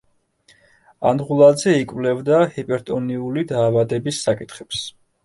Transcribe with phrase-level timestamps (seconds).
[1.09, 4.81] ანდღულაძე იკვლევდა ჰიპერტონიული დაავადების საკითხებს.